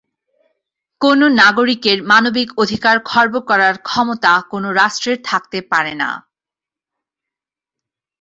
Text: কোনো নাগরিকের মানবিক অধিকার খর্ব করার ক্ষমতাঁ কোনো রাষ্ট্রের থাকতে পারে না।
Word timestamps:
কোনো 1.01 1.25
নাগরিকের 1.41 1.97
মানবিক 2.03 2.49
অধিকার 2.57 2.95
খর্ব 3.05 3.33
করার 3.49 3.75
ক্ষমতাঁ 3.81 4.37
কোনো 4.49 4.67
রাষ্ট্রের 4.71 5.17
থাকতে 5.23 5.59
পারে 5.71 5.93
না। 5.95 6.09